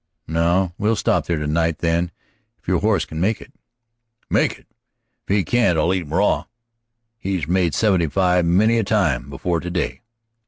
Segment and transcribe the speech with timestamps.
[0.27, 0.73] "No.
[0.79, 2.09] We'll stop there tonight, then,
[2.59, 3.53] if your horse can make it."
[4.31, 4.65] "Make it!
[5.27, 6.45] If he can't I'll eat him raw.
[7.19, 10.01] He's made seventy five many a time before today."